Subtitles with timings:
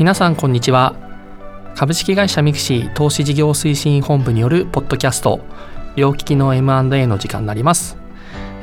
[0.00, 0.94] 皆さんこんにちは。
[1.76, 5.40] 株式会社ミクシー投資事業推進本部によるポッドキャスト
[5.94, 7.98] 両利きの M&A の時間になります、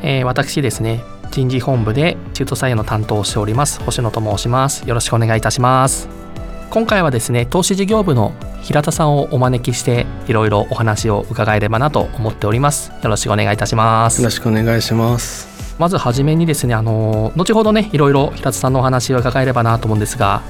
[0.02, 4.90] えー、私ですね人事本部で中途採用の担当をしております星野と申します。
[4.90, 6.10] よろしくお願いいたします。
[6.72, 8.33] 今回はですね投資事業部の
[8.63, 12.92] 平田さんをお招きしていろいろお話を伺えればなと思っております。
[13.04, 14.24] よろしくお願いいたします。
[14.24, 15.78] よろしくお願いします。
[15.78, 20.41] まずはじめにですねあの後ほどねいろいろ平田さんのお話を伺えればなと思うんですが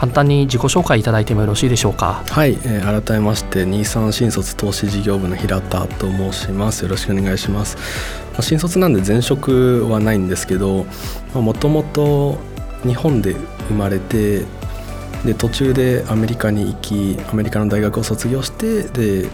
[0.00, 2.24] 簡単に自己紹介いただいてもよろしいでしょうか？
[2.26, 6.84] はい、えー、改めまして23新卒投資事業部の平田と申します。
[6.84, 7.76] よろしくお願いします、
[8.32, 10.86] まあ、新卒なんで前職はないんですけど
[11.34, 12.38] もともと
[12.82, 13.36] 日本で
[13.68, 14.46] 生まれて
[15.26, 19.28] で途中でアメリカに行きアメリカの大学を卒業してで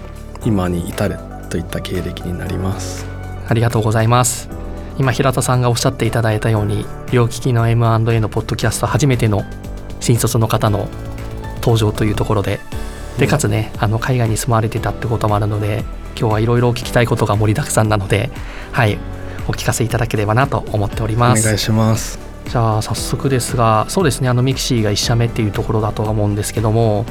[0.45, 1.17] 今に至る
[1.49, 3.07] といった経歴になります。
[3.47, 4.49] ありがとうございます。
[4.99, 9.45] 今平田さんがおっしゃっていただいたように両利きの M&A のポッドキャスト初めての
[10.07, 10.89] 新卒の方の
[11.57, 12.61] 登場というところで。
[13.19, 15.85] でかつねあの海外に住まわれてたってこともあるので
[16.21, 18.31] 今日はいろいろ聞きたいことが盛りだくさんなので
[18.73, 18.99] はい
[19.49, 21.41] お聞かせいただければなと思っております。
[21.41, 22.19] お願いします。
[22.47, 27.07] じゃあ早速ですがそうですねあのミキシーが1社目っていうところだとは思うんですけども、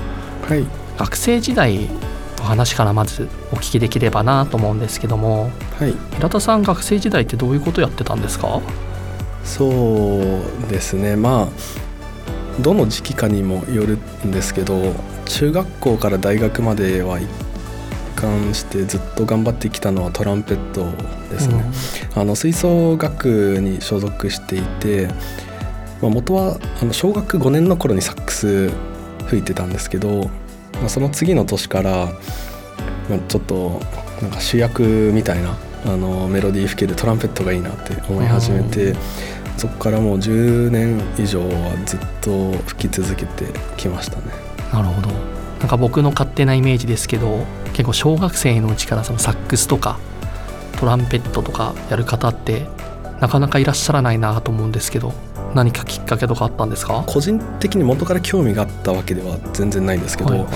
[0.48, 0.66] はい、
[0.98, 1.90] 学生時代
[2.38, 8.62] の話からまずお聞きできればなと思うんですけども、はい、平田さん学生時代ってどういうことやってたんですか？
[9.44, 9.72] そう
[10.70, 11.85] ですねまあ
[12.62, 14.94] どの時期かにもよるんですけど
[15.26, 17.28] 中学校から大学までは一
[18.16, 20.86] 貫してずっと頑張ってきたのはトランペット
[21.30, 21.64] ですね、
[22.16, 25.08] うん、あの吹奏楽に所属していて、
[26.02, 28.72] まあ、元はあの小学5年の頃にサックス
[29.28, 30.30] 吹いてたんですけど、
[30.74, 32.06] まあ、その次の年から、
[33.10, 33.82] まあ、ちょっと
[34.22, 38.98] なんか主役みたいなあのメロディー吹けるトランペットがいいなって思い始めて、うん、
[39.58, 43.46] そこからもう10年以上はずっと吹き続けて
[43.78, 44.24] きましたね。
[44.74, 45.10] なるほど。
[45.60, 49.98] なんか僕の勝手なイメージですけど結構小学生のうちからそのサックスとか
[50.80, 52.68] トランペットとかやる方って
[53.22, 55.14] なかなかいらっしゃらないなと思うんですけど
[55.54, 57.04] 何かきっかけとかあったんですか？
[57.08, 60.50] 個人的に元から興味があったわけでは全然ないんですけど、はいはい、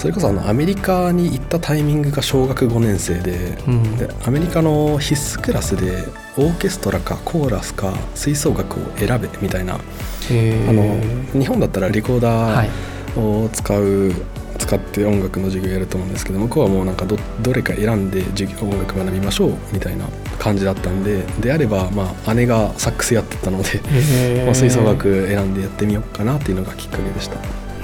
[0.00, 6.06] それこそあのアメリカに行ったタイミングが小学5年生でうん、でアメリカの必須クラスで
[6.38, 10.98] オーケストラかコーラスか吹奏楽を選べみたいなあの
[11.38, 20.06] 日本だったらリコーダーを使う、はい使って音楽の授業やると思うんですけど向こうはもうなんかどどれか選んで授業音楽学びましょうみたいな
[20.38, 23.80] 感じだったんでであればまあ姉がサックスやってたので、
[24.44, 27.36] まあ、吹奏楽選んでやってみようかなっていうのがきっかけでした。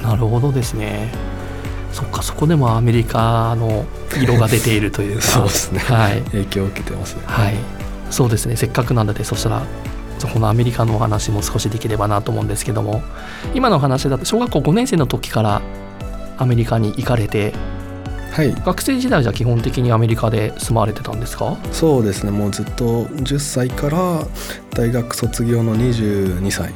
[0.07, 1.36] なるほどですね
[1.97, 3.87] そっかそこでもアメリカの
[4.21, 5.23] 色が出ているというか。
[5.25, 7.23] そうですね、はい、影響を受けてますね。
[7.25, 7.55] はい。
[8.11, 8.57] そうですね。
[8.57, 9.63] せっかくなのでそしたら
[10.19, 13.03] そこのアメリカのお話も少しできればなと思うんですけども。
[13.55, 15.63] 今の話だと小学校5年生の時から
[16.37, 17.55] アメリカに行かれて
[18.33, 21.57] はい、学生時代じゃ基本的にアメリカで住まわれてたんですか？
[21.73, 22.31] そうですね。
[22.31, 24.23] もうずっと10歳から
[24.75, 26.75] 大学卒業の22歳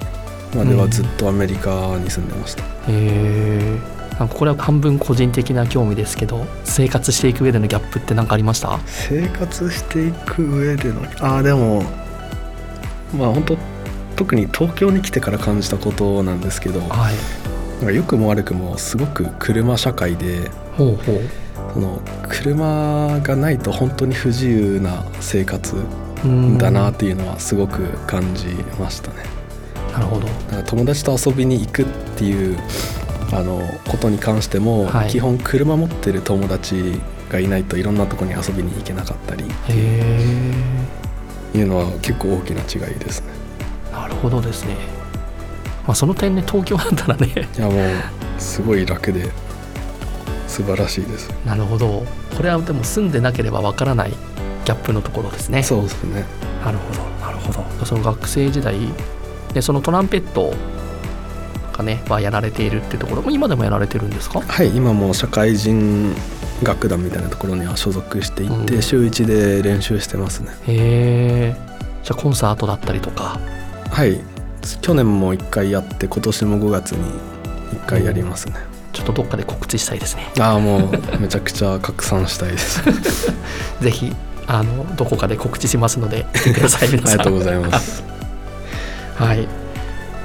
[0.57, 8.79] まではずっとアメリカに住んでました、うん、へえこれは半分個人的な興味ですけど生活していく上でのギャップって何かありました？
[8.87, 11.83] 生活していく上でのああでも
[13.17, 13.59] まあ本当
[14.17, 17.11] 特に東京に来てから感じたことなんですけど、は
[17.91, 21.21] い、良くも悪くもすごく車社会でほうほう。
[21.73, 25.77] その車がないと本当に不自由な生活
[26.59, 28.49] だなっていうのはすごく感じ
[28.79, 29.19] ましたね。
[29.93, 30.27] なるほど。
[30.27, 31.87] だから友達と遊びに行くっ
[32.17, 32.59] ていう
[33.33, 39.73] あのことに関しても、はい、基本車持ってる友達がいないといろんなとこに遊びに行けなかったりって
[41.59, 43.29] いうのは結構大きな違いですね。
[43.93, 44.77] なるほどですね。
[45.87, 47.49] まあ、その点ね東京だったらね。
[47.57, 47.77] いやもう
[48.39, 49.31] すごい楽で
[50.47, 51.31] 素晴らしいです。
[51.47, 52.05] なるほど。
[52.37, 55.63] これはでも住んでなければわからないギャップのところですね。
[55.63, 56.25] そうですね。
[56.65, 57.87] なるほどなるほど。
[57.87, 58.77] その学生時代
[59.53, 60.53] でそのトランペット
[61.81, 64.41] がねはやられているっていうところも今でもやられてるんですか？
[64.41, 66.15] はい今も社会人
[66.63, 70.51] 楽団みたいなところには所属していて、うん、週1で練習してますね。
[70.67, 71.57] へえ
[72.05, 73.41] じゃあコンサートだったりとか？
[73.91, 74.21] はい
[74.83, 76.99] 去年も1回やって今年も5月に
[77.81, 78.55] 1回やりますね、
[78.93, 80.27] ちょっとどっかで告知したいですね。
[80.39, 82.83] ああもうめちゃくちゃ拡散したいです。
[83.81, 84.15] ぜひ
[84.47, 86.53] あのどこかで告知しますので あり
[87.01, 88.03] がとうございます。
[89.17, 89.49] はい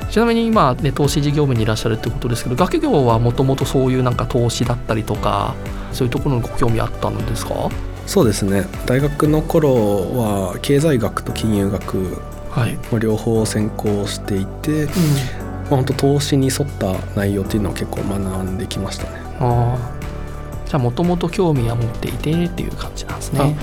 [0.10, 5.56] ちなみに今ね投資事業部にいらっしゃるってことですけど学業はもともとそういうなんか投資だったりとか
[5.92, 7.70] そういうところにご興味あったんですか？
[8.08, 8.66] そうですね。
[8.86, 12.22] 大学の頃は経済学と金融学
[12.52, 19.10] はい、両方専攻していて、うん、まあ、本当投資に沿った内容っていうのを結構学んできましたね。
[19.42, 20.66] ああ。
[20.66, 23.58] じゃあもともと興味は持っていてっていう感じなんですね。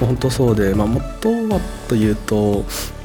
[0.00, 2.99] 本当そうで、まあ、元はというと、まあ、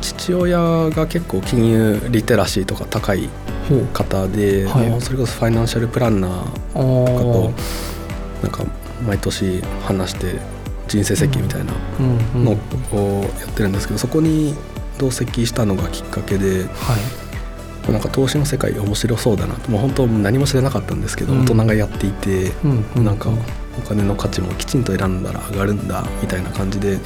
[0.00, 0.58] 父親
[0.90, 3.28] が結構金融リテラシーとか高い
[3.92, 8.64] 方で、はいそれこそファイナンシャルプランナーおとかとーなんか
[9.06, 10.40] 毎年話して
[10.88, 11.72] 人生設計みたいな
[12.34, 12.52] の
[12.92, 14.54] をやってるんですけどそこに
[14.98, 17.22] 同席したのがきっかけではい。
[17.90, 21.42] なんか投資の世界面白そうだなともう本当何も知らなかったんですけど、うん。
[21.42, 23.04] 大人がやっていて、うんうん。
[23.04, 23.28] なんか
[23.76, 27.00] お金の価値もきちんと選んだら上がるんだみたいな感じで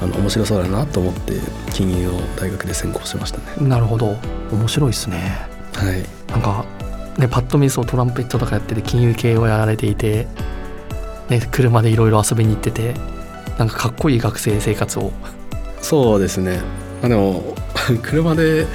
[0.00, 1.32] あの面白そうだなと思って
[1.72, 3.68] 金融を大学で専攻しましたね。
[3.68, 4.16] なるほど。
[4.52, 5.46] 面白いですね。
[5.74, 6.04] はい。
[6.30, 6.64] なんか
[7.18, 10.26] ねパッと見そうトランペットとかやってて金融系をやられていて、
[11.28, 12.94] ね、車でいろいろ遊びに行ってて
[13.58, 15.12] なんかかっこいい学生生活を。
[15.80, 16.60] そうですね、
[17.00, 17.54] まあ、でも
[18.02, 18.66] 車で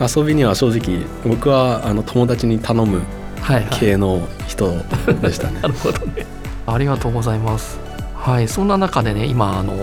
[0.00, 3.02] 遊びには正直僕はあの友達に頼む
[3.40, 3.66] はいはい。
[3.70, 4.72] 系の人
[5.20, 5.60] でしたね。
[5.62, 6.26] なるほどね。
[6.66, 7.81] ありがとうございます
[8.22, 9.78] はいそんな中でね今あのこ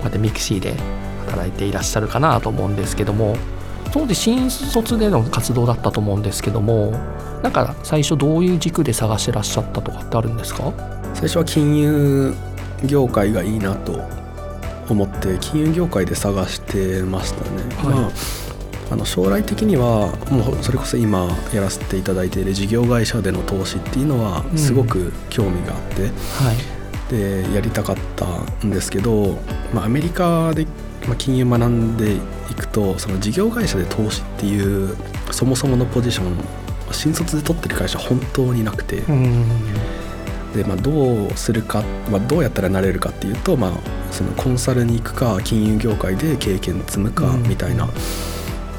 [0.00, 0.74] うやってミクシーで
[1.26, 3.36] 働いていらっしゃるかなと思うんですけども
[3.92, 6.90] 当時新卒での活動だったと思うんですけども
[7.42, 10.72] なんか最初どういう軸で探してらっしゃったとかってあるんですか？
[11.14, 12.34] 最初は金融
[12.84, 14.00] 業界がいいなと
[14.88, 17.94] 思って金融業界で探してましたね、はい。
[17.94, 18.10] まあ
[18.90, 24.58] あの将来的にはもうそれこそ今やらせていただいている事業会社での投資っていうのはうん。
[24.58, 26.73] すごく興味があって、はい
[27.10, 28.26] でやりたかった
[28.66, 29.38] んですけど、
[29.72, 30.66] まあ、アメリカで、
[31.06, 32.20] まあ、金融学んでい
[32.54, 34.96] くとその事業会社で投資っていう
[35.30, 36.36] そもそものポジション
[36.92, 39.46] 新卒で取ってる会社本当になくて、うん。
[40.54, 43.72] で、まあ、どうするか、まあ、どうやったらなれるかっていうと、まあ、
[44.12, 47.42] そのコンサルに行くか金融業界で経験積むかうん。
[47.42, 47.92] みたいな、ま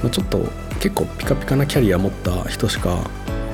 [0.05, 0.39] あ、ちょっと
[0.79, 3.09] 結構ピカピカなキャリア持った人しか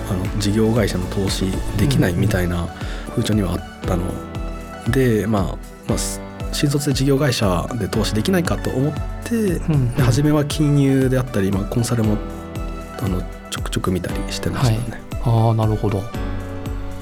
[0.09, 1.45] あの事業会社の投資
[1.77, 2.67] できないみたいな
[3.09, 4.30] 風潮にはあったの
[4.89, 5.43] で、まあ
[5.87, 8.93] まあ、す新卒で事業会社で投資できないかと思っ
[9.23, 12.17] て、うんで初めは金融であったり、まあ、コンサルも
[12.99, 15.01] あのちょくちょく見たりしてましたね。
[15.23, 16.03] ああなるほど。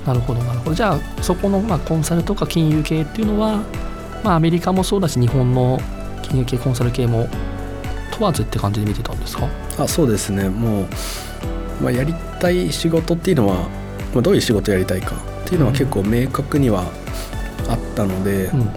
[0.06, 0.76] なるほどなるほど。
[0.76, 3.64] じゃあそこのまあコンサルとか金融系っていうのは、
[4.24, 5.80] まあ、アメリカもそうだし日本の
[6.22, 7.28] 金融系コンサル系も
[8.12, 9.48] 問わずって感じで見てたんですか？
[9.78, 10.50] あそうですね。
[10.50, 10.88] もう、
[11.82, 13.56] まあ、やりたい仕事っていうのは、
[14.14, 17.09] まあ、どういう仕事やりたいかっていうのは結構明確にはあ
[18.06, 18.68] ったのでう、んうん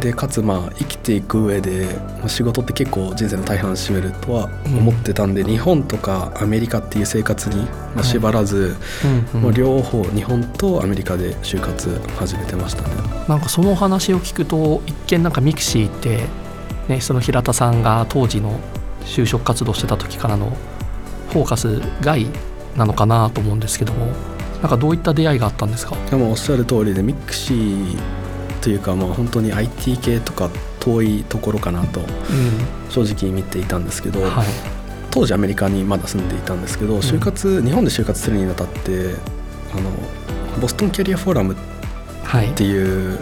[0.00, 1.86] でかつまあ生きていく上で、
[2.18, 7.56] まあ、仕事って結構人生の大半占めるとは思ってたんで、日本とかアメリカっていう生活に、
[7.94, 8.74] まあ、縛らず、
[9.04, 9.42] うんうん。
[9.42, 12.88] もう両方日本とアメリカで就活始めてましたね。
[13.28, 16.24] なんかその話を聞くと一見なんかミクシーって、
[16.88, 18.58] ね、その平田さんが当時の
[19.04, 20.56] 就職活動してた時からの
[21.30, 22.26] フォーカス外
[22.76, 24.08] なのかなと思うんですけども
[24.62, 25.96] なんかどういった出会いがあったんですか？
[26.10, 27.98] でもおっしゃる通りでミクシー
[28.62, 30.48] というかまあ本当に IT 系とか
[30.80, 32.04] 遠いところかなとう
[32.88, 34.46] 正直見ていたんですけど、んはい。
[35.10, 39.14] 当時アメリカにまだ住んでいたんですけど就活、日本で就活するにあたって
[39.74, 39.90] あの
[40.60, 41.56] ボストンキャリアフォーラムっ
[42.24, 42.48] はい。
[42.54, 43.18] ていう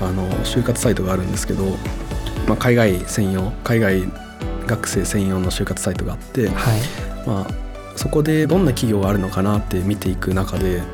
[0.00, 1.64] あの就活サイトがあるんですけど、
[2.48, 4.04] まあ、海外専用海外
[4.66, 6.54] 学生専用の就活サイトがあって、はい。
[7.26, 7.46] まあ、
[7.96, 10.84] そこでどんな企業があるのかなって見ていく中でも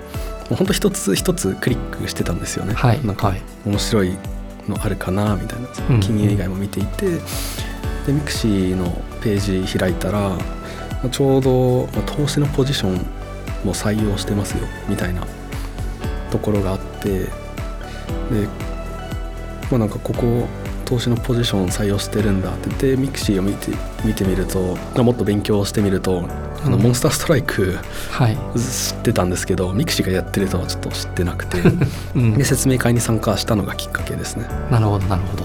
[0.52, 2.75] う本当一つ一つクリックしてたんですよね。
[2.75, 3.04] はい。
[3.04, 3.42] なんかはい。
[3.64, 4.16] 面白い
[4.69, 5.69] のあるかなみたいな。
[5.90, 7.07] うん金融以外も見ていて、
[8.07, 10.38] でミクシーのページ開いたらま
[11.04, 12.95] あちょうどまあ投資のポジション
[13.64, 15.26] も採用してますよみたいな。
[16.30, 17.21] ところがあって。
[17.21, 17.30] で
[19.71, 20.49] まあなんかここ
[20.85, 23.71] 投資のポジション採用してるんだって言ってミクシーを見て
[24.04, 26.28] 見てみるとまあもっと勉強してみると
[26.64, 26.83] あのうん。
[26.83, 27.79] モンスターストライク
[28.11, 31.59] はい、知ってたんですけどミクシーがやってるとはちょっと知ってなくて。
[32.14, 32.35] うん。
[32.35, 34.47] で説明会に参加したのがきっかけですね。
[34.71, 35.45] なるほどなるほど。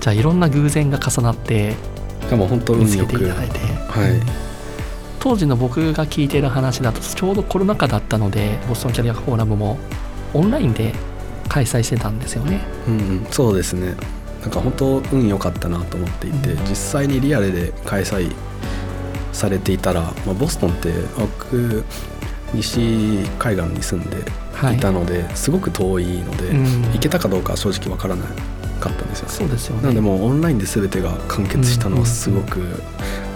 [0.00, 1.76] じゃあいろんな偶然が重なって
[2.28, 4.20] でも本当見つけ運よくていただいて、はい。
[5.20, 9.78] 当時の僕が聞いてる話だとちょうどコロナ禍だったのでボストンキャリアフォーラムも
[10.34, 10.92] オンラインで
[11.48, 12.60] 開催してたんですよね。
[12.88, 13.94] うんうん、そうですね。
[14.40, 16.64] なんか本当運良かったなと思っていて、うん。
[16.68, 18.32] 実際にリアルで開催
[19.32, 21.84] されていたら、まあ、ボストンって僕
[22.54, 24.16] 西海岸に住んで
[24.52, 26.82] はいいたので、すごく遠いので、うん。
[26.92, 28.24] 行けたかどうかは正直わからな
[28.78, 29.32] かったんですよね。
[29.32, 29.82] そうですよね。
[29.84, 32.60] なんでもうオンラインで全てが完結したのうんはすごく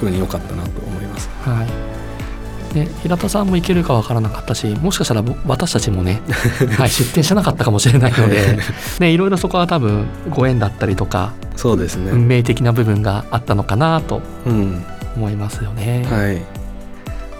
[0.02, 2.74] 運良かったなと思います、はい。
[2.74, 6.20] で平田さんも行けるかわからなかったしもしかしたらぼ私たちもね、
[6.76, 8.58] はい、出店してなかったかもしれないので
[8.98, 12.10] で いろいろそこは多分ご縁だったりとかそうですね。
[12.10, 14.20] 運命的な部分があったのかなと。
[14.46, 14.84] うん
[15.16, 16.04] 思いますよね。
[16.04, 16.42] はい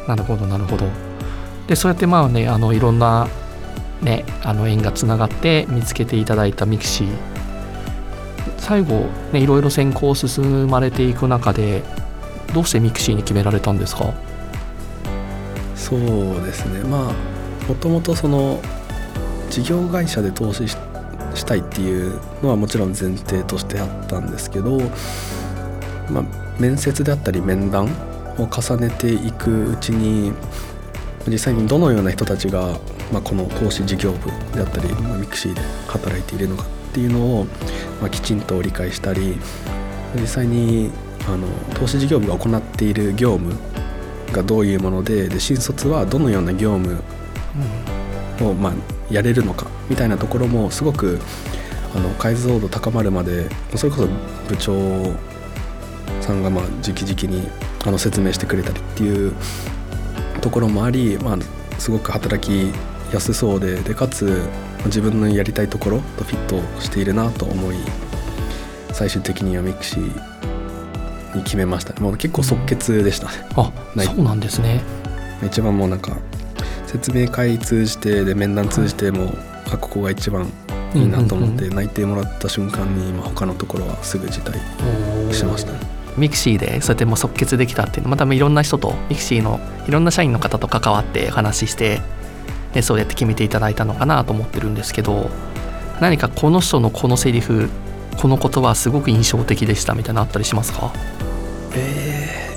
[0.09, 0.87] なるほどなるほど。
[1.67, 3.29] でそうやってまあねあのいろんな
[4.01, 7.09] ねあの縁がつながって見つけていただいたミクシー
[8.59, 11.83] 最後ねいろいろ選考を進まれていく中で
[12.55, 14.13] どうしてミクシーに決められたんですか？
[15.75, 16.01] そう
[16.45, 17.13] ですねまあ
[17.69, 18.61] もともとその
[19.51, 20.77] 事業会社で投資し
[21.35, 24.79] したいっていうのはもちろん前提としてあったんですけど、
[26.11, 26.25] まあ、
[26.59, 27.87] 面接であったり面談
[28.39, 30.33] を重ねていくうちに
[31.29, 32.79] 実際にどのような人たちが、
[33.13, 37.45] まあ、この投資事業部であったり、まあ、ミクシーで働いているのかっていうのを、
[38.01, 39.37] まあ、きちんと理解したり
[40.15, 40.91] 実際に
[41.29, 43.55] あの投資事業部が行っている業務
[44.33, 47.03] がどういうものでで新卒はどのような業務
[48.41, 48.75] を、まあ、
[49.11, 51.19] やれるのかみたいなところもすごく
[51.95, 54.07] あの解像度高まるまでそれこそ
[54.49, 55.13] 部長
[56.27, 57.49] さんがまあ直々に
[57.85, 59.33] あの説明してくれたりっていう
[60.41, 61.39] ところもあり、まあ、
[61.79, 62.73] すごく働き
[63.13, 64.43] やすそうででかつ
[64.87, 67.77] 自分のやりたいところとフィットしているなと思い
[68.93, 72.01] 最終的にはミクシーに決めました。
[72.01, 73.27] もう結構即決でした。
[73.27, 74.81] ね、あそうなんですね。
[75.45, 76.17] 一番もうなんか
[76.87, 79.35] 説明会通じてで面談通じても、
[79.71, 80.51] あここが一番
[80.95, 85.73] いいなと思って内定もらった瞬間に、まあ、他のところはすぐ辞退しました。
[85.73, 92.01] ねミクシーでそうやってもう即決できたっていうのまたいろんな人とミクシーのいろんな社員の方と関わって話して
[92.73, 95.31] でそうやって決めていただいたのかなと思ってるんですけど
[96.01, 97.69] 何かこの人のこのセリフ
[98.21, 100.93] この言葉すごく印象的でしたみたいなのあったりしますか？
[101.75, 102.57] え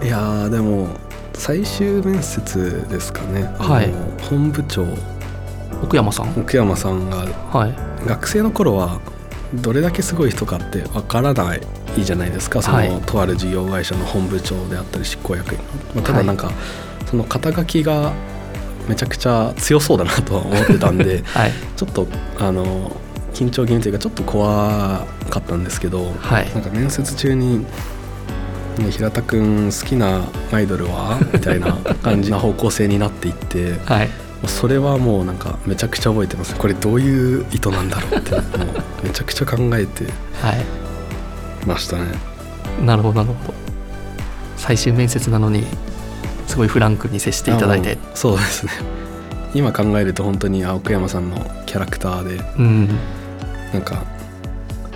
[0.00, 0.88] ー、いやーでも
[1.34, 3.92] 最終面接ですかね、はい。
[4.28, 4.86] 本部長。
[5.82, 6.30] 奥山さん。
[6.30, 7.18] 奥山さんが
[7.52, 7.74] はい。
[8.06, 9.00] 学生の頃は
[9.54, 11.60] どれだけすごい人かってわからない
[12.04, 12.62] じゃないですか。
[12.62, 15.60] その、はいとある事業会社の本部長であったり執行役員、
[15.94, 16.26] まあ、ただはい。
[16.26, 16.50] なんか、
[17.10, 18.12] その肩書きが
[18.88, 21.52] めちゃくちゃ強そうだなとは思ってたんで はい。
[21.76, 22.06] ちょっと
[22.38, 22.96] あの
[23.34, 26.50] 緊張気味というかちょっと怖かったんですけど、はい。
[26.54, 27.64] なんか面接中に
[28.78, 34.08] 「ね、平田君好きなアイドルは?」みたいな感じな方向性になっていって はい。
[34.46, 36.54] それはもうなんかめちゃくちゃ覚えてます。
[36.54, 38.42] これどういう意図なんだろうってもう
[39.02, 40.04] めちゃくちゃ考えて
[40.40, 40.64] はい
[41.68, 42.06] ましたね。
[42.84, 43.54] なるほどなるほど。
[44.56, 45.64] 最終面接なのに
[46.46, 47.98] すごいフランクに接していただいて。
[48.14, 48.72] そうですね。
[49.54, 52.88] 今考えると本当に青山さんのキャラクターでうん。
[53.72, 54.02] なんか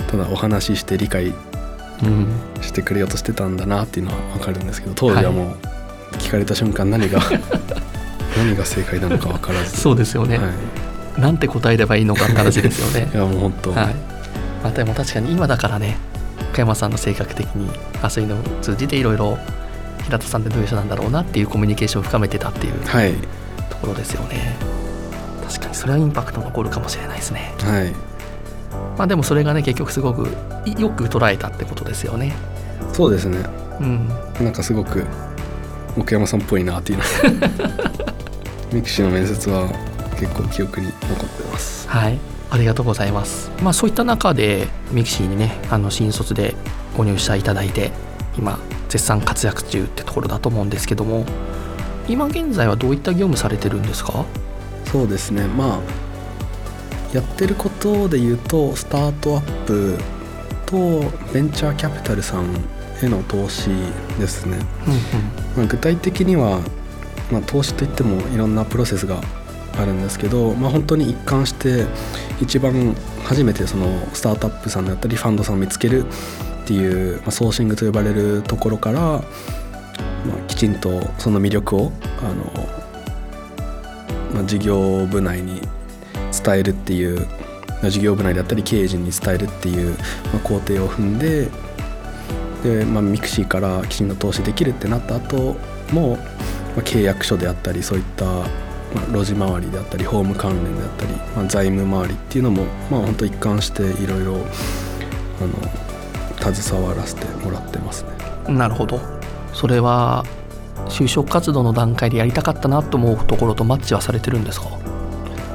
[0.09, 1.33] ただお話しして理解
[2.03, 2.27] うん。
[2.61, 7.21] してくれようとしてたんだなっていうのは分かるんですけど当時はもう聞かれた瞬間何が
[8.37, 9.79] 何が正解なのか分からず。
[9.79, 10.45] そうですよね、は
[11.19, 13.11] い、なんて答えればいいのかって話ですよね。
[13.13, 13.87] いやもう本当、はい、
[14.63, 15.99] まあ、でも確かに今だからね
[16.53, 17.71] 加山さんの性格的に
[18.03, 19.39] あそういうのを通じていろいろ
[20.05, 23.15] 平田さんってどういう人なんだろうなっていうコミュニケーションを深めてたっていうはい。
[23.71, 24.57] ところですよね。
[25.47, 27.55] 確かにそれはインパクト残るかもしれないですね。
[27.61, 27.93] はい。
[28.99, 30.29] まあでもそれがね結局すごく
[30.79, 32.33] よく捉えたってことですよね。
[32.93, 33.39] そうですね。
[33.81, 34.09] うん。
[34.41, 35.05] なんかすごく
[35.97, 37.05] 奥山さんっぽいなっていうの
[38.73, 39.69] ミクシーの面接は
[40.19, 41.89] 結構記憶に残ってます。
[41.89, 42.19] はい
[42.53, 43.51] ありがとうございます。
[43.63, 46.55] まあそういった中でミクシーにねあの新卒で
[46.97, 47.91] ご入社いただいて
[48.39, 48.59] 今
[48.91, 51.25] 絶賛活躍中ってところだと思うんですけども
[52.09, 54.27] 今現在はどういった業務されてるんですか？
[54.85, 55.47] そうですね。
[55.47, 55.81] まあ
[57.15, 59.99] やってることで言うとスタートアップ
[60.67, 60.77] と
[61.33, 62.55] ベンチャーキャピタルさん
[63.03, 63.71] への投資
[64.19, 64.59] ですね、
[65.57, 66.61] まあ、具体的には、
[67.31, 69.21] まあ、投資といってもいろんなプロセスが
[69.79, 71.87] あるんですけど、まあ、本当に一貫して
[72.41, 76.05] 一番初めてそのスタートアップさんだったりファンドさんを見つける
[76.63, 79.23] っていう、まあ、ソーシングと呼ばれるところから、まあ、
[80.49, 82.45] きちんとその魅力をあの、
[84.35, 85.61] まあ、事業部内に
[86.45, 87.27] 伝えるっていう
[87.91, 91.49] 事業部内だったり経営陣に伝えるっていう、まあ、工程を踏んで
[92.63, 95.57] で、まあ、ミクシーからきちんと投資できるってなった後
[95.93, 96.23] も、ま
[96.79, 98.47] あ、契約書であったりそういった、
[98.95, 104.37] まあ、ロジ回りであったり法務関連であったり、まあ、財務回りっていうのも、まあ、本当一貫していろいろ
[106.39, 108.05] 携わらせてもらってます
[108.47, 108.55] ね。
[108.55, 109.01] なるほど。
[109.53, 110.25] それは
[110.87, 114.67] 就職活動の段階でやりたかったなと思うところとマッチはされてるんですか？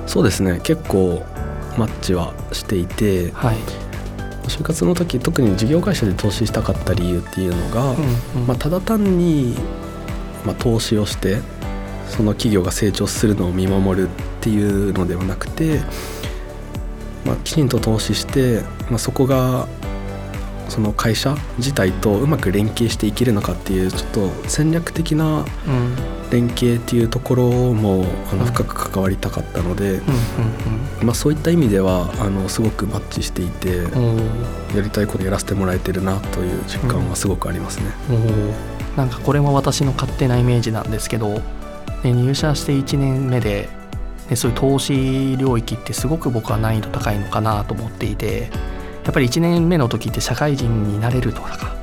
[0.07, 0.59] そうですね。
[0.63, 1.23] 結構
[1.77, 3.57] マッチはしていてはい、
[4.47, 7.97] 就活の時特に事業会社で投資したかった理由っていうのが、うん
[8.41, 8.47] うん。
[8.47, 9.55] まあ、ただ単に、
[10.45, 11.39] まあ、投資をして
[12.09, 14.11] その企業が成長するのを見守るっ
[14.41, 15.81] ていうのではなくて、
[17.25, 19.67] まあ、きちんと投資して、まあ、そこが
[20.69, 25.95] その会社自体とうまく連携していけるのかっていうちょっと戦略的なうん。
[26.29, 28.47] 連携っていうところもあのうん。
[28.47, 30.01] 深く関わりたかったので、う
[31.03, 37.85] んまあ、そういった意味ではあのすごくマッチしていてうんうんやりたいことやらせてもらえてるなという実感はすごくありますね。
[38.09, 38.97] おー。
[38.97, 41.39] なんかこれも私の勝手なイメージなんですけど、
[42.03, 43.69] ね、入社して1年目で、
[44.29, 48.49] ね、そういう投資領域ってすごく僕は難易度高いのかなと思っていて
[49.03, 51.75] やっぱり1年目の時って社会人になれるとか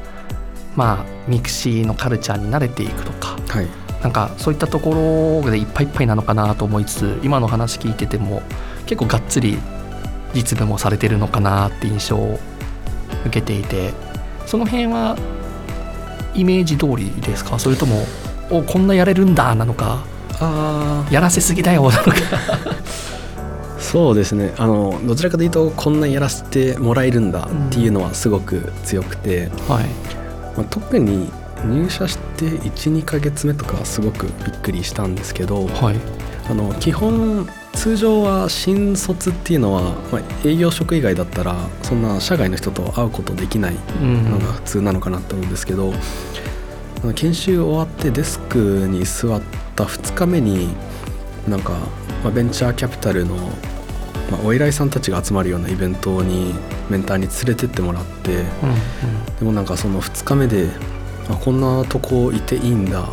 [0.76, 3.68] まあ MIXI のカルチャーに慣れていくとかはい。
[4.02, 8.42] なんかそういったところでいっぱいいっぱいなのかなと思いつつ今の話聞いてても
[8.84, 9.56] 結構がっつり
[10.34, 12.38] 実務もされてるのかなって印象を
[13.24, 13.94] 受けていて
[14.44, 15.16] その辺は
[16.34, 17.58] イメージ通りですか？
[17.58, 18.04] それとも
[18.50, 20.04] おこんなやれるんだなのか
[20.40, 22.12] あやらせすぎだよなのか。
[23.78, 24.54] そうですね。
[24.58, 29.84] あのどちらかというとこんなやらせてもらえるんだっていうのはすごく強くて、はい。
[30.56, 31.30] まあ、特に
[31.64, 35.96] 入社して12ヶ月目とかはすごくびっくりしたんですけどはい。
[36.50, 39.82] あの基本通常は新卒っていうのは、
[40.12, 44.30] まあ、営業職以外だったらそんな社外の人と会うことできないうん。
[44.30, 45.92] のが普通なのかなと思うんですけど、
[47.04, 49.42] あの研修終わってデスクに座っ
[49.76, 50.74] た2日目に
[51.46, 51.72] なんか、
[52.22, 53.36] まあ、ベンチャーキャピタルの、
[54.30, 56.54] まあ、お偉いさんたちが集まるようなイベントに
[56.88, 58.46] メンターに連れてってもらってうん
[59.38, 60.70] でもなんかその2日目で
[61.28, 63.06] あこんなとこいていいんだっ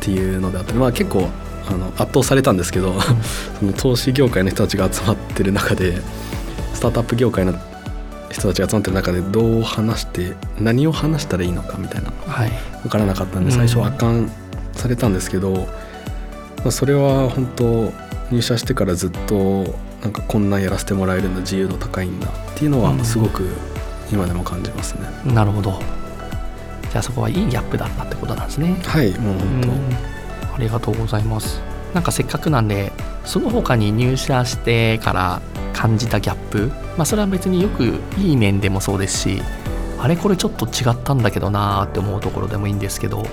[0.00, 1.26] ていうのであって、まあ、結構
[1.66, 3.00] あの圧倒されたんですけど
[3.58, 6.02] その投資業界の人たちが集まってる中で
[6.74, 7.54] スタートアップ業界の
[8.32, 12.10] 人たちが集まってる中でどう話して何を話したらいいのかみたいな。
[12.10, 12.50] うんはい。
[12.82, 13.56] 分からなかったんでうん。
[13.56, 14.30] 最初圧巻
[14.72, 17.92] されたんですけど、まあ、それは本当
[18.30, 19.64] 入社してからずっと
[20.02, 23.46] なんかこんなんやらせてもらえるんだ自由度高いんだっていうのはすごく
[24.10, 25.32] 今でも感じますね。
[25.32, 25.80] なるほど。
[26.90, 28.76] じゃあそこはいいギャップだったってことなんですね。
[28.84, 30.54] はいもう本当、うん。
[30.54, 31.60] ありがとうございます。
[31.94, 32.92] なんかせっかくなんで
[33.24, 35.42] その他に入社してから
[35.82, 36.70] 感じたギャップ。
[36.96, 39.42] まあそれは別によくいい面でもそうですし
[39.98, 43.26] あれこれちょっと違ったんだけどなーって思うところでもいいんですけど。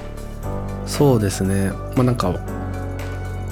[0.88, 1.72] そうですね。
[1.96, 2.34] まあなんか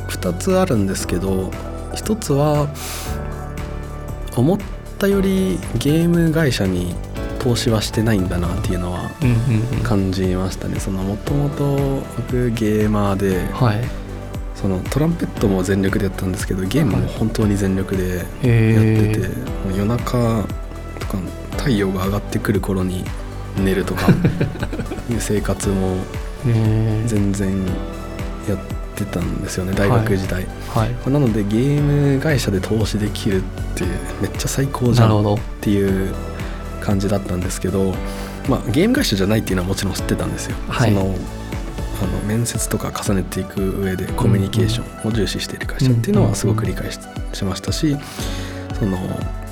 [0.09, 1.51] 2つあるんですけど
[1.93, 2.67] 1つは
[4.35, 4.57] 思っ
[4.97, 6.95] たよりゲーム会社に
[7.37, 9.11] 投資はしてないんだなっていうのは
[9.83, 10.79] 感じましたね。
[10.79, 11.75] そのもともと
[12.17, 14.06] 僕ゲーマーではい
[14.67, 19.27] そのトランペットも全力でやったんですけどゲームも本当に全力でやってて、へえ
[19.65, 20.43] もう夜中
[20.99, 21.17] とか
[21.57, 23.05] 太陽が上がってくる頃に
[23.55, 24.09] 寝るとか
[25.09, 25.95] いう生活も
[26.43, 27.65] ね全然
[28.49, 28.57] やっ
[28.93, 31.09] てたんですよね大学時代、はい。
[31.09, 31.81] なのでゲー
[32.15, 33.41] ム会社で投資できるっ
[33.73, 33.85] て
[34.21, 36.13] めっちゃ最高じゃんっていう
[36.81, 37.93] 感じだったんですけど、
[38.49, 40.93] まあ、ゲーム会社じゃないっていうのはもちろん知ってたんですよ、はい。
[40.93, 41.15] その
[42.01, 46.99] あの面接とか重ねていく上でコミュニケーションを重視している会社っていうのはすごく理解し
[47.33, 47.97] しましたし
[48.79, 48.97] その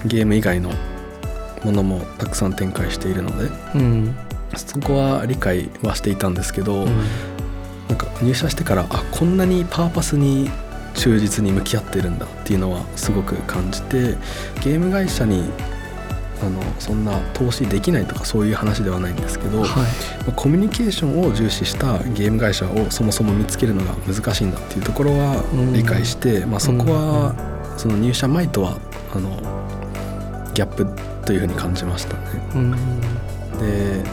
[0.06, 0.72] ゲーム以外の
[1.64, 4.16] ものもたくさん展開しているのでうん。
[4.56, 6.98] そこは理解はしていたんですけど、うん。
[7.90, 10.50] なんか入社してからあこんなにパーパスに
[10.96, 14.16] 忠実に向き合ってるんだっていうのはすごく感じて
[14.64, 15.44] ゲーム会社に
[16.42, 19.70] あのそんな投資できないとかそういう話ではないんですけど、はい。
[19.70, 19.86] ま
[20.30, 27.36] あコミュニケーションを重視したゲーム会社をそもそも見つけるのが難しいんだっていうところはうん理解して、まあ、そこは
[27.78, 28.78] その入社前とは
[29.14, 29.30] あの
[30.54, 30.88] ギャップ
[31.26, 32.22] というふうに感じましたね。
[32.56, 32.72] うん。
[33.60, 34.04] で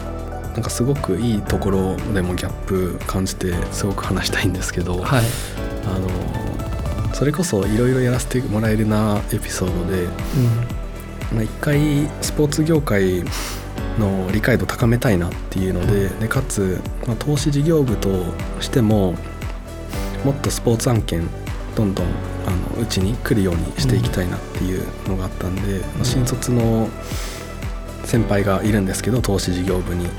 [0.53, 5.23] なんかすごくいいところでもギャップ感じてすごく話したいんですけど、はい。
[5.85, 10.82] あのそれこそいろいろやらせてもらえるなエピソードで、まあ、
[11.41, 13.23] 一回スポーツ業界
[13.97, 18.09] の理解度高めたいなっていうのででかつ、まあ、投資事業部と
[18.59, 19.15] しても
[20.23, 21.27] もっとスポーツ案件
[21.75, 22.05] どんどん
[22.45, 26.87] あのうちに来るようにしていきたいなっていうのがあったんで、まあ新卒の
[28.03, 30.13] 先輩がいるんですけど投資事業部に、まあ、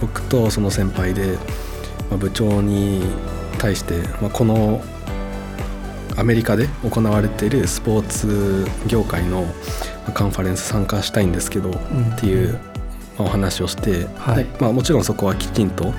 [0.00, 1.38] 僕とその先輩で、
[2.10, 3.02] まあ部長に
[3.58, 4.82] 対して、まあ、この
[6.16, 11.72] アメリカで行われているスポーツ業界のまあカンファレンス参加したいんですけど、ん。
[11.72, 11.76] っ
[12.18, 12.58] ていう、ま
[13.18, 14.44] あお話をして、はい。
[14.44, 15.94] でまあ、もちろんそこはきちんと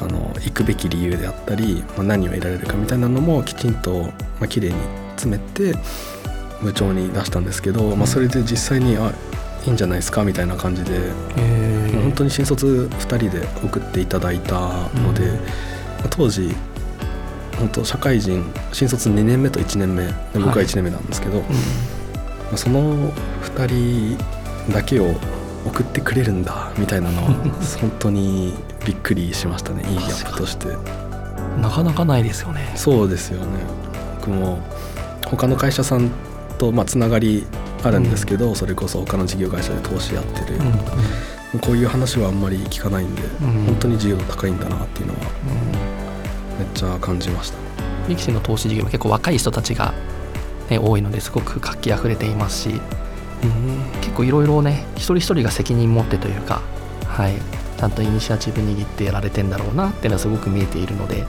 [0.00, 4.12] あの行くべき理由であったり、まあ、何を得られるかみたいなのもきちんと、ま
[4.42, 4.74] あ綺麗に
[5.16, 5.74] 詰めて
[6.62, 9.12] 部長に出したんですけど、まあ、それで実際にあ
[9.66, 11.10] いいんじゃないですかみたいな感じで、
[11.92, 15.36] 本当に新卒2人で送っていただいたので、うん。
[15.36, 15.42] ま
[16.04, 16.54] あ当時
[17.58, 21.99] 本当社会人新卒2年目と1年目で僕は1年目なんですけど、まあ
[22.56, 25.14] その2人だけを
[25.66, 27.30] 送ってくれるんだみたいなのは
[27.80, 30.68] 本当にびっくりしましたねいいギャップとして。
[31.60, 32.72] なかなかないですよね。
[32.76, 33.46] そうですよね。
[34.20, 34.60] 僕も
[35.26, 36.10] 他の会社さん
[36.58, 37.46] とまあつながり
[37.82, 40.66] あるんですけど、うん、それこそ他の事業会社で投資やってる、うん
[41.54, 45.20] うん、こういう話はあんまり聞かないんで、うん、本当に自由度高いんだなっていうのは、
[46.58, 47.58] めっちゃ感じました。
[48.08, 49.94] ミキシーの投資事業は結構若い人たちが、
[50.70, 52.80] ね、多いのですごく活気あふれていますし、
[53.42, 56.62] うん、結構いろいろね一人一人が責任持ってというか、
[57.06, 57.34] はい、
[57.76, 61.26] ちゃんとイニシアチブ握ってやられてんだろうなっていうのはすごく見えているので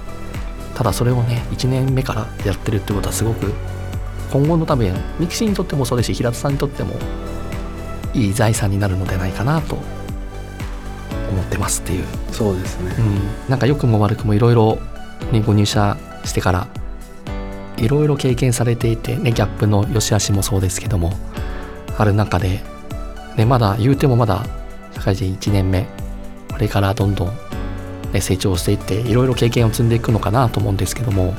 [0.76, 3.54] ただそれをね1年目からやってるってことはすごく
[4.32, 6.96] 今後の多分ミキシーにとってもそうですし平田さんにとっても
[8.14, 9.76] いい財産になるのではないかなと
[11.32, 12.06] 思ってますっていう。
[12.32, 14.80] そうですね、うん、なんか良くも悪くもいろいろ
[15.46, 16.68] ご入社してから
[17.82, 21.14] いろいろ経験されていて、ね、ギャップの良し悪しもそうですけども
[21.98, 22.62] ある中で、
[23.36, 24.46] ね、まだ言うてもまだ
[24.94, 25.88] 社会人1年目
[26.50, 27.34] これからどんどん、
[28.14, 31.34] ね、成長していっていろいろ経験を積んでいくのかなと思うんですけども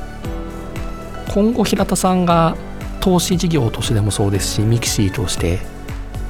[1.33, 2.55] 今後平田さんが
[2.99, 5.59] 投資事業としてでもそうですし MIXI として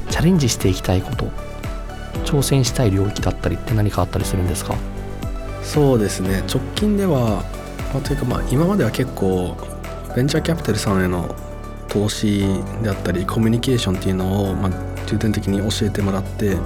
[0.10, 1.26] チャレンジしていきたいこと
[2.26, 4.76] 挑戦したい領域だったりって何かあったりするんですか？
[5.62, 6.44] そうですね。
[6.48, 7.44] 直近では、
[7.94, 9.56] ま、というかまあ今までは結構
[10.16, 11.36] ベンチャーキャピタルさんへの
[11.88, 12.40] 投資
[12.82, 14.72] であったりコミュニケーションっていうのを、まあ、
[15.08, 16.58] 重点的に教えてもらって、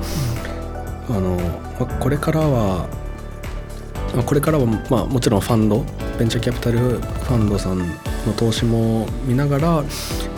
[1.09, 1.35] あの
[1.79, 2.87] まあ、これからは、
[4.25, 5.83] これからは、まあ、もちろんファンド
[6.17, 7.85] ベンチャーキャピタルファンドさんの
[8.35, 9.83] 投資も見ながら、ま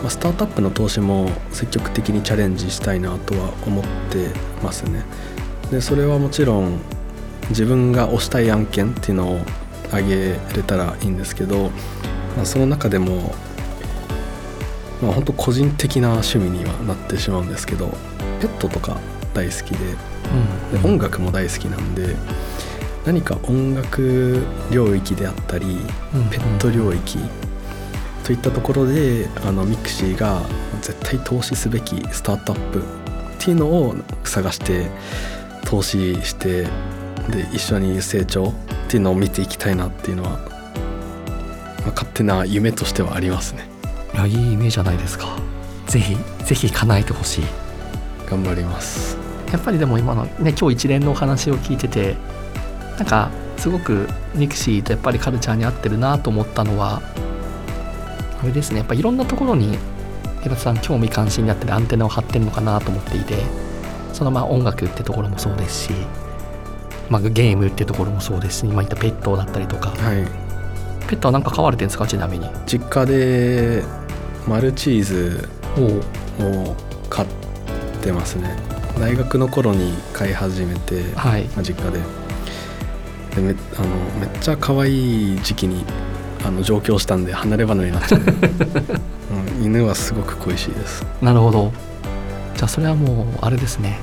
[0.06, 4.28] あ、スタートアップの投資も積極的にチャレンジしたいなとは思って
[4.62, 5.04] ますね。
[5.70, 6.80] でそれはもちろん
[7.50, 9.40] 自分が推したい案件っていうのを
[9.88, 11.70] 挙げれたらいいんですけど、
[12.44, 13.34] その中でも、
[15.02, 17.88] まあ、本当個人的な趣味にはなってしまうんですけど
[18.40, 18.98] ペットとか
[19.34, 19.96] 大好きで
[20.72, 22.16] うん、で音楽も大好きなんで。
[23.06, 25.78] 何か音楽領域であったり、
[26.30, 27.18] ペット領域
[28.24, 30.42] といったところであの MIXI が
[30.82, 32.82] 絶対投資すべきスタートアップっ
[33.38, 34.88] ていうのを探して
[35.64, 36.64] 投資して
[37.28, 38.54] で一緒に成長っ
[38.88, 40.49] ていうのを見ていきたいなっていうのは、まあ、
[41.86, 43.68] 勝手な夢としてはありますね。
[44.14, 45.26] いやいい夢じゃないですか。
[45.86, 47.44] ぜひぜひ叶えてほしい。
[48.28, 49.16] 頑張ります。
[49.52, 52.16] やっぱりでも今のね今日一連のお話を聞いてて
[52.96, 57.02] なんかすごく MIXI とやっぱりカルチャーに合ってるなと思ったのは
[58.42, 58.78] あれですね。
[58.78, 59.78] やっぱいろんなところに
[60.42, 63.36] 平田さん興味関心にあってアンテナを張ってるのかなと思っていて
[64.12, 65.92] そのまあ音楽ってところもそうですし、
[67.08, 70.26] まあ、ゲームってところもそうですし今言ったペットだったりとか、はい、
[71.10, 72.48] ペットは何か飼われてるんですかちなみに？
[72.66, 73.82] 実家で
[74.46, 76.76] マルチーズを
[77.08, 77.26] 飼っ
[78.00, 78.56] てますね。
[78.96, 81.98] 大学の頃に飼い始めて、はい、まあ、実家で。
[83.34, 83.88] でめあの
[84.20, 85.84] めっちゃ可愛い時期に
[86.44, 88.20] あの上京したんで離れ離れになっちゃう、
[89.58, 91.04] うん、犬はすごく恋しいです。
[91.20, 91.72] なるほど。
[92.56, 93.98] じゃあそれはもうあれですね。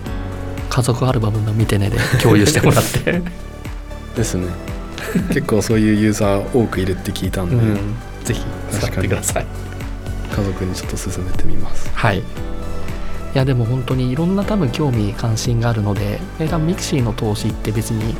[0.69, 3.21] 家族アルバムのみてねで共有してもらって。
[4.13, 4.47] ですね
[5.33, 7.75] 結構そういうユーザー多くいるって聞いたんで、うん、
[8.23, 8.41] ぜひ。
[8.71, 9.45] 使ってください。
[10.35, 11.89] 家族にちょっと勧めてみます。
[11.93, 12.19] はい。
[12.19, 12.23] い
[13.33, 18.15] やでも本当にいろんな多分興味関心があるので多分 MIXI の投資って別に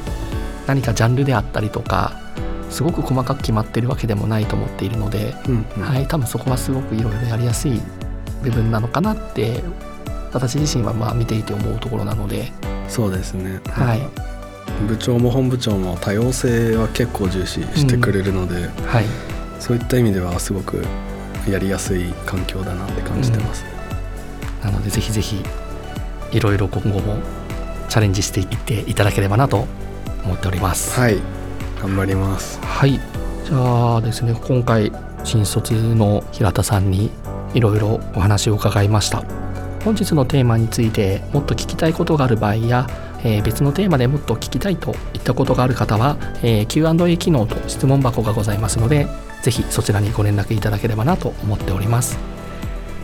[0.68, 2.20] 何かジャンルであったりとか
[2.70, 7.82] すごく細かく決まってるわけでもないと思っているので、うんうん、はい、多分そこはすごくいろいろやりやすい
[8.44, 9.64] 部分なのかなって
[10.34, 12.52] 私自身はまあ見ていて思うところなので。
[12.88, 14.02] そうですね、はい、
[14.88, 19.06] 部長も本部長も多様性は結構重視してくれるので、うん、はい、
[19.60, 20.84] そういった意味ではすごく
[21.50, 23.66] やりやすい環境だなって感じてます、
[24.64, 25.44] うん、なのでぜひぜひ
[26.32, 27.18] いろいろ今後も
[27.90, 29.66] チャレンジしていっていただければなと
[30.24, 31.00] 思っております。
[31.00, 31.18] はい。
[31.82, 32.60] 頑張ります。
[32.60, 33.00] はい。
[33.46, 34.92] じゃあですね今回
[35.24, 37.12] 新卒の平田さんに
[37.54, 39.24] いろいろお話を伺いました。
[39.86, 42.88] 本日のテーマについてもっと聞きたいことがある場合や、
[43.24, 49.08] えー、別のテーマでもっと聞きたいといったことがある方は、えー、Q&A 機能と質問箱がございますので
[49.42, 52.18] ぜひそちらにご連絡いただければなと思っております、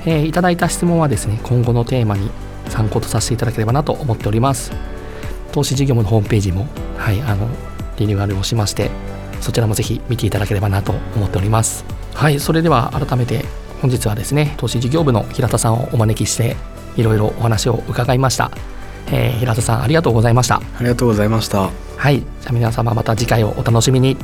[0.05, 2.29] えー、いただいた質問はですね今後のテーマに
[2.69, 4.71] 参考とさせていただければなと思っております。
[5.53, 7.47] 投資事業のホームページもはいあの
[7.97, 8.89] リニューアルをしまして
[9.39, 11.85] そちらもぜひ見ていただければなと思っております。
[12.15, 13.45] はいそれでは改めて
[13.81, 16.55] 本日はですね投資事業部の平田さんをお招きして
[16.97, 18.51] いろいろお話を伺いました、
[19.07, 20.57] えー、平田さんありがとうございました。
[20.57, 21.69] ありがとうございました。
[21.97, 22.19] はい。
[22.19, 24.17] じゃあ皆様また次回をお楽しみに